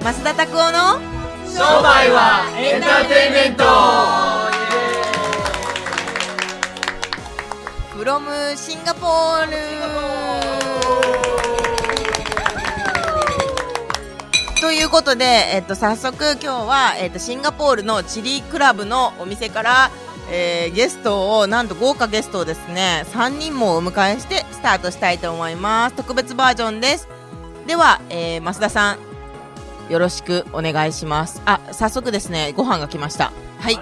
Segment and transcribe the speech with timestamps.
[0.00, 0.98] 増田拓夫の
[1.46, 3.64] 商売はエンターテインメント。
[7.98, 9.52] フロムシンガポール
[14.62, 19.90] ということで、えっと、早速今日は、えっと、シンガポールのチリクラブのお店から、
[20.32, 25.96] えーゲストをなんと豪華ゲストをですね3人もお迎えしてスタートしたいと思います。
[25.96, 27.06] 特別バージョンです。
[27.66, 29.09] では、えー増田さん
[29.90, 33.78] よろしくお願いしますあ早速ですねご飯が来ましたはい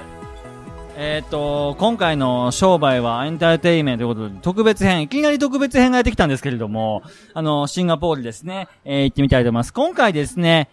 [1.00, 7.02] えっ、と、今回の商売はエンターテイメントということで、特別編、いきなり特別編がやってきたんですけれども、
[7.34, 9.72] あの、シンガポールですね、えー行ってみたいと思います。
[9.72, 10.68] 今回ですね、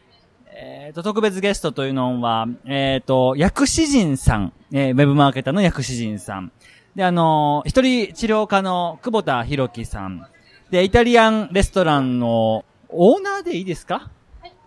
[0.47, 6.51] えっ、と、特別ゲストというのは、えっ、と、薬師人さん、えーウェブマーケターの薬師人さん。
[6.95, 10.25] で、あの一人治療家の久保田博樹さん。
[10.71, 14.09] で、イタリアンレストランのオーナーでいいですか？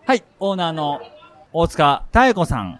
[0.09, 1.01] はい、オーナーの
[1.53, 2.79] 大塚妙子さん。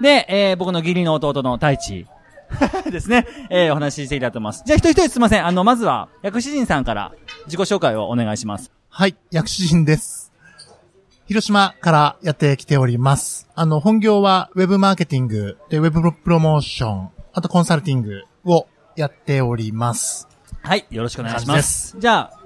[0.00, 2.06] で、えー僕の義理の弟の太一
[2.92, 3.26] ですね。
[3.50, 4.62] えーお話ししていきたいと思います。
[4.64, 5.44] じゃあ一人一人すいません。
[5.44, 7.10] あの、まずは、薬師人さんから
[7.46, 8.70] 自己紹介をお願いします。
[8.88, 10.30] はい、薬師人です。
[11.26, 13.48] 広島からやってきております。
[13.56, 20.28] あの、本業はウェブマーケティングでウェブプロモーション、あとコンサルティングをやっております。
[20.62, 21.96] はい、よろしくお願いします。
[21.98, 22.43] じゃあ、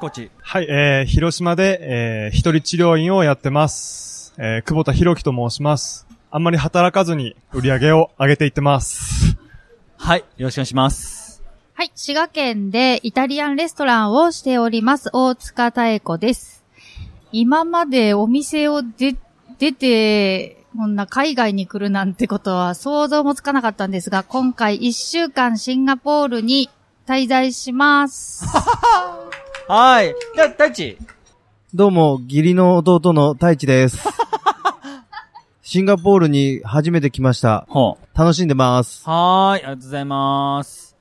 [0.00, 0.30] コーチ。
[0.40, 4.34] はい、えー、広島で、えー、一人治療院をやってます。
[4.38, 6.06] えー、久保田博樹と申します。
[6.30, 9.36] あんまり働かずに売り上げを上げていってます。
[9.98, 11.42] はい、よろしくお願いします。
[11.74, 16.64] はい、滋賀県でイタリアンレストランをしております、大塚妙子です。
[17.32, 19.16] 今までお店を出、
[19.58, 26.70] 出て、こんな海外に来るなんてことは想像もつかなかったんですが、今回1週間シンガポールに
[27.06, 28.44] 滞在します。
[29.68, 30.14] はい。
[30.34, 30.98] じゃあ、太一。
[31.72, 34.08] どうも、義理の弟の太一です。
[35.62, 37.66] シンガポールに初めて来ました。
[38.14, 39.08] 楽しんでます。
[39.08, 40.96] はーい、ありがとうございます。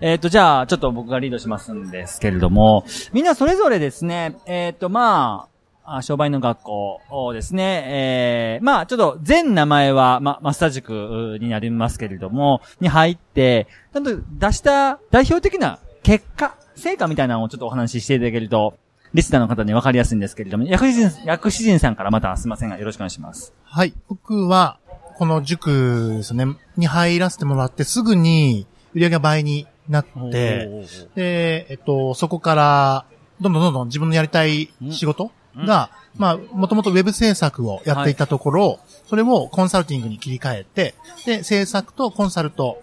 [0.00, 5.48] えっ、と、じゃあ、ちょっと僕がリードしますんですけれども、みんなそれぞれですね、えっ、と、ま
[5.84, 18.76] あ、あ商売の学校をですね、えー、まあ、ちょっと全名前は、ま、マスター塾になりますけれども、に入って、ちゃんと出した代表的な結果、成果みたいなのをちょっとお話ししていただけると、
[19.14, 23.54] リスナーの方に分かりやすいんですけれども、薬師人、薬師人さんからまたすいませんが、よろしくお願いします。
[23.64, 24.78] はい、僕は、
[25.16, 30.68] この塾ですね、に入らせてもらってすぐに売り上げが倍になって、
[31.14, 33.06] で、えっと、そこから、
[33.40, 40.94] どんどんどんどん自分のやりたい仕事が、まあ、もともとウェブ制作をやっていたところ、それをコンサルティングに切り替えて、
[41.24, 42.82] で、制作とコンサルと、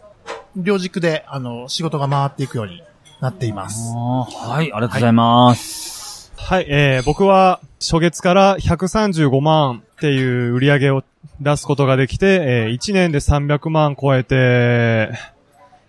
[0.56, 2.84] 両軸で、あの、仕事が回っていくように
[3.22, 3.94] なっています。
[3.94, 6.34] はい、ありがとうございます。
[6.36, 11.04] はい、えー、僕は初月から135万っていう売り上げを
[11.40, 15.12] 出すことができて、えー、1年で300万超えて、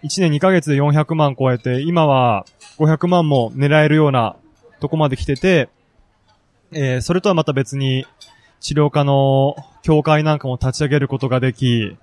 [0.04, 2.44] 1年2ヶ月で400万超えて、今は
[2.78, 4.36] 500万も狙えるような
[4.80, 5.70] とこまで来てて、
[6.72, 8.06] えー、それとはまた別に
[8.60, 11.96] 治療科の協会なんかも立ち上げることができ、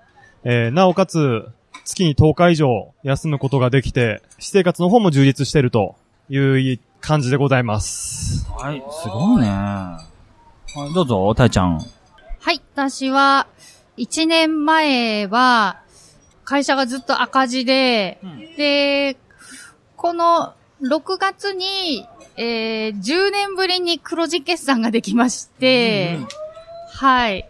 [0.44, 1.50] えー、なおかつ
[1.90, 5.96] 月に10日以上休むことができて、私生活の方も充実してると
[6.30, 8.48] いう感じでございます。
[8.52, 9.48] はい、すごいね。
[9.48, 10.06] は
[10.90, 11.80] い、どうぞ、たいちゃん。
[12.40, 13.48] はい、私は、
[13.98, 15.82] 1年前は、
[16.44, 18.20] 会社がずっと赤字で、
[18.56, 19.18] で、
[19.96, 22.08] この6月に、
[22.38, 26.20] えー、10年ぶりに黒字決算ができまして、
[26.94, 27.50] はい。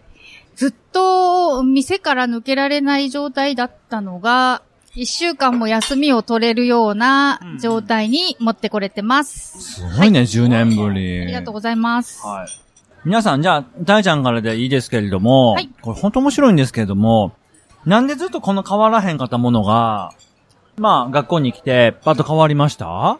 [0.56, 4.62] ずっと店から抜けられない状態だったのが、
[4.96, 9.76] 1週間も休みを取れるような状態に持ってこれてます。
[9.80, 11.22] すごいね、10年ぶり。
[11.22, 12.26] ありがとうございます。
[12.26, 12.48] はい。
[13.04, 17.32] 皆さん、じゃあ、たいちゃんからでいいですけれども、はいこれ本当面白いんですけれども、
[17.86, 20.12] なんでずっとこの変わらへんかったものが、
[20.76, 23.18] まあ、学校に来て、パッと変わりました？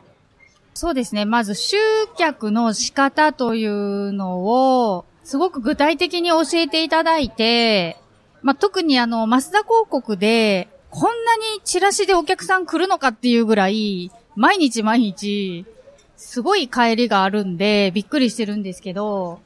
[0.75, 1.25] そうですね。
[1.25, 1.77] まず集
[2.19, 7.97] 客の仕方というのを、すごく具体的に教えていただいて、
[8.43, 15.67] まあ、特にあの、マスダ広告で、こんなにチラシでお客さん来るのかっていうぐらい、毎日毎日、
[16.17, 19.39] すごい帰りがあるんで、びっくりしてるんですけど、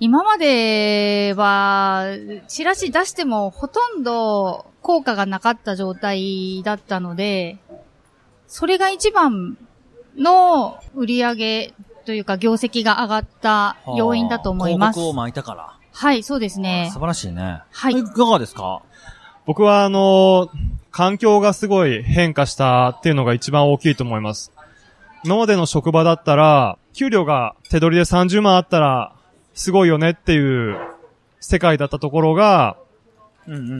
[0.00, 2.06] 今までは、
[2.48, 7.58] チラシ出してもほとんど効果がなかった状態だったので、
[8.48, 9.56] それが一番
[10.16, 11.74] の売り上げ
[12.10, 14.96] というか業績が上がった要因だと思います。
[14.96, 15.78] 広告を巻いたから。
[15.92, 16.98] はい、そうですね素。
[16.98, 17.62] 晴らしいね。
[17.70, 18.82] はいいかがですか？
[19.46, 20.50] 僕はあの
[20.90, 24.50] 環境がすごい変化したっていうのが一番大きいと思います。
[25.24, 29.12] 今までの職場だったら、給料が手取りで30万あったら、
[29.54, 30.80] すごいよねっていう
[31.38, 32.76] 世界だったところが、
[33.46, 33.74] うんうんうんう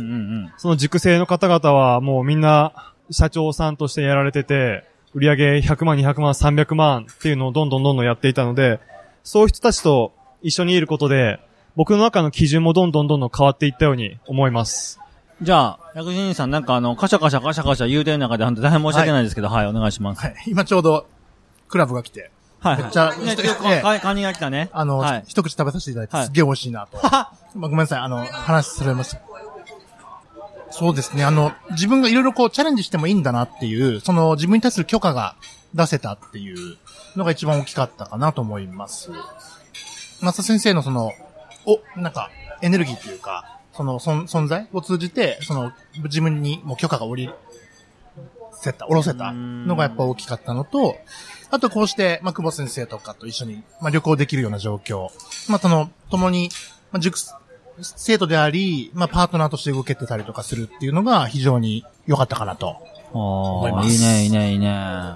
[0.47, 0.53] ん。
[0.57, 4.85] その熟成の方々はもうみんな社長さんとしてやられてて、
[5.15, 8.81] 売上100万、200万、300万っていうのをどんどんどんどんやっていたので、
[9.25, 10.13] そういう人たちと
[10.43, 11.41] 一緒にいることで、
[11.77, 15.01] 僕の中の基準もどんどんどんどん変わっていったように思います。
[15.43, 20.21] じゃあ、薬師人さんなんかあの、カシャカシャカシャカシャ言うてる中で、本当大変申し訳ないですけど、はい、お願いします。
[20.21, 20.35] はい。
[20.47, 21.07] 今ちょうど、
[21.69, 22.31] クラブが来て、
[22.61, 24.69] はい、めっちゃね、カカニが来たね。
[24.73, 25.25] あの、はい。
[25.27, 26.99] 一口食べさせていただいて、はいすっげえ美味しいなと。
[27.03, 29.30] まあ、ごめんなさい、あの、話されました。
[30.71, 35.37] そうですね、あの、自分がいろいろこうチャレンジしてもいいんだなっていう、その自分に対する許可が
[35.75, 36.77] 出せたっていう
[37.17, 39.11] のが一番大きかったかなと思います。
[40.21, 41.13] マサ先生のその、
[41.67, 42.31] お、なんか、
[42.63, 45.73] エネルギーというか、その存在を通じて、その、
[46.05, 47.31] 自分にもう許可が降り
[48.53, 50.97] せた、下ろせたのがやっぱ大きかったのと、
[51.51, 55.09] あとこうして、まあ、久保先生とかと一緒に、まあ、旅行できるような状況。
[55.49, 56.51] まあ、その、共に、
[56.93, 57.19] まあ、塾、
[57.83, 62.77] 生徒であり、まあ、パートナーとして動けてたりとかするっていうのが非常に良かったかなと。
[63.13, 65.15] いますいいね、いいね、いいね。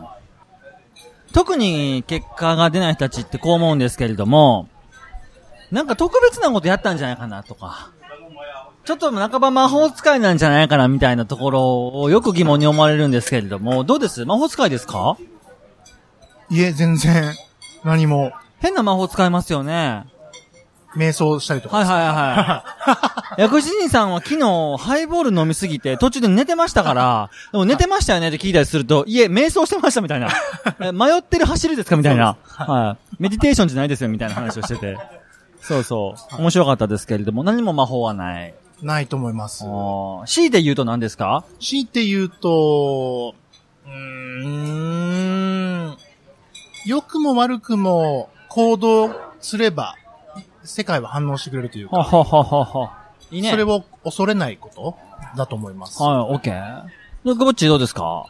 [1.32, 4.68] 特に結果が出ない人たちってこう思うんですけれども、
[5.70, 7.90] なんか特別なことやったんじゃないかなとか、
[8.84, 14.24] ちょっと半ば魔法使いなんじゃないかなみたいなところをよく疑問に思われるんですけれども、どうです？
[14.26, 15.16] 魔法使いですか？
[16.50, 17.32] いえ、全然、
[17.82, 20.04] 何も、変な魔法使いますよね。
[20.96, 21.76] 瞑想したりとか。
[21.78, 22.64] はいはいは
[23.36, 23.40] い。
[23.42, 30.28] 薬師人さんは昨日ハイボール飲みすぎて途中で寝てましたから、でも寝てましたよねって聞いたりすると、いえ、瞑想してましたみたいな。
[30.80, 32.36] え迷ってる走りですかみたいな。
[32.44, 33.22] はい。
[33.22, 34.96] メディテーションじゃないですよみたいな話をしてて。
[35.60, 36.36] そうそう。
[36.40, 38.54] 面白かったですけれども、何も魔法はない。
[38.82, 39.64] ないと思います。
[39.66, 41.44] おー C で言うと何ですか？
[41.58, 43.34] 強いて言うと、
[43.86, 43.92] うー
[45.90, 45.96] ん、
[46.86, 49.10] 良くも悪くも行動
[49.40, 49.96] すれば、
[50.64, 52.98] 世界は反応してくれるというか、ははははは。
[53.30, 53.50] いいね。
[53.50, 54.96] それを恐れないこと
[55.36, 56.02] だと思います。
[56.02, 56.84] はい、オッケー。
[56.84, 56.88] で、
[57.24, 58.26] グボッチどうですか？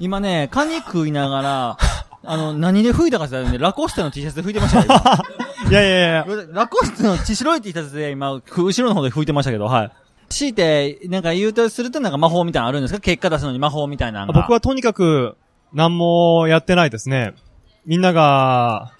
[0.00, 1.78] 今ね、カニ食いながら、
[2.24, 4.84] あの、何で拭いたかって言ったらね、ラコステの T シャツで拭いてましたよ。
[4.86, 9.90] 今 いやいやいや、ラコステの血白い T シャツで今、く後ろの方で拭いてましたけど、はい。
[10.28, 13.00] 強いて、なんか言うとするとなんか魔法みたいなのあるんですか？
[13.00, 14.40] 結果出すのに魔法みたいなのが。
[14.42, 15.36] 僕はとにかく
[15.72, 17.34] 何もやってないですね。
[17.86, 18.92] みんなが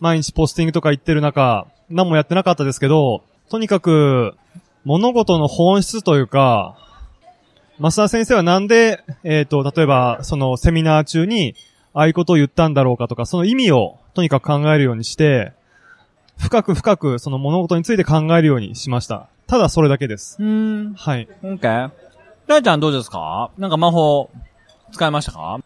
[0.00, 4.34] 毎日ポスティングとか言ってる中、何もやってなかったですけど、とにかく
[4.84, 6.76] 物事の本質というか、
[7.80, 11.54] 増田先生はなんで、えっ、と、例えば、そのセミナー中に、
[11.94, 15.52] ああいうことを言ったんだろうかとか、その意味をとにかく考えるようにして、
[16.38, 19.28] 深く深くその物事について考えるようにしました。
[19.46, 20.36] ただそれだけです。
[20.40, 20.94] うーん。
[20.94, 21.28] はい。
[21.42, 21.90] オッケー。
[22.46, 23.50] ライちゃんどうですか？
[23.58, 24.30] なんか魔法、
[24.92, 25.60] 使いましたか？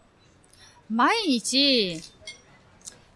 [0.89, 2.01] 毎日、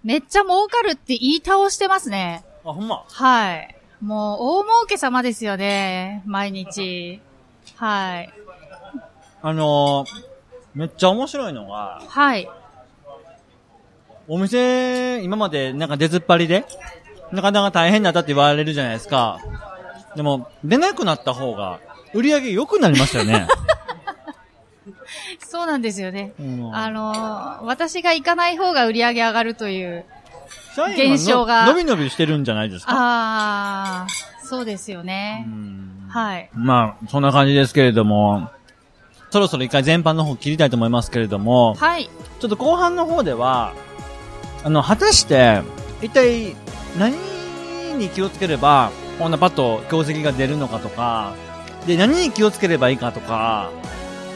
[0.04, 2.44] めっちゃ儲かるって言い倒してますね。
[2.68, 3.06] あ、ほんま。
[3.08, 3.76] はい。
[4.02, 6.22] もう、大儲け様ですよね。
[6.26, 7.22] 毎日。
[7.76, 8.34] はい。
[9.42, 10.08] あのー、
[10.76, 12.50] めっちゃ面白いのが、はい。
[14.28, 16.66] お店、今までなんか出ずっぱりで、
[17.32, 19.40] なかなか大変だったって言われるじゃないですか。
[20.18, 21.80] でも、出なくなった方が、
[22.14, 23.48] 売り上げ良くなりましたよね。
[25.40, 26.34] そうなんですよね。
[26.40, 30.06] うんあのー私が行かない方が売り上げ上がるという。
[30.78, 32.92] 社員現象が伸び伸びしてるんじゃないですか？
[32.94, 35.46] あー、そうですよね。
[35.48, 36.50] うんはい。
[36.54, 38.50] まあ、そんな感じですけれども、
[39.30, 42.10] そろそろ一回全般の方切りたいと思いますけれども、はい。
[42.40, 43.74] ちょっと後半の方では、
[44.64, 45.62] あの、果たして、
[46.02, 46.56] 一体
[46.98, 47.14] 何
[47.98, 51.34] に気をつければ、こんなパッと業績が出るのかとか、
[51.86, 53.70] で、何に気をつければいいかとか、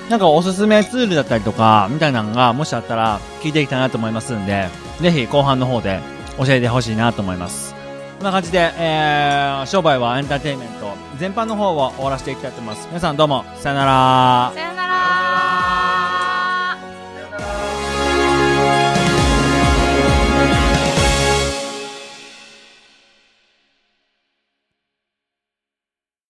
[0.10, 4.68] なんかおすすめツールだったりとか、みたいなのが、もしあったら聞いていきたいなと思いますんで、
[5.00, 6.02] ぜひ後半の方で
[6.38, 7.76] 教えてほしいなと思います。
[8.18, 12.88] こんな感じで、えー、商売はエンターテインメント、全般の方を終わらせていきたいと思います。
[12.88, 14.52] 皆さんどうも、さよなら。
[14.54, 14.71] さよなら